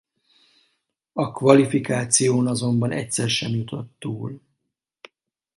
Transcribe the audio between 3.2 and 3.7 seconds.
sem